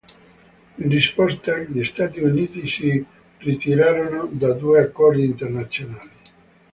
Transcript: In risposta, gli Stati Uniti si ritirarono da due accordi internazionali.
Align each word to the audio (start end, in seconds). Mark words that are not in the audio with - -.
In 0.79 0.89
risposta, 0.89 1.59
gli 1.59 1.83
Stati 1.83 2.21
Uniti 2.21 2.65
si 2.65 3.05
ritirarono 3.37 4.25
da 4.31 4.53
due 4.53 4.79
accordi 4.81 5.23
internazionali. 5.23 6.09